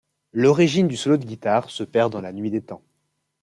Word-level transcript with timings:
L'origine 0.33 0.87
du 0.87 0.97
solo 0.97 1.15
de 1.17 1.25
guitare 1.25 1.69
se 1.69 1.83
perd 1.83 2.11
dans 2.11 2.21
la 2.21 2.33
nuit 2.33 2.49
des 2.49 2.63
temps. 2.63 2.81